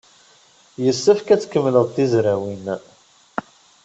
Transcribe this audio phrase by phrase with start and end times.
[0.83, 2.65] Yessefk ad tkemmled tizrawin.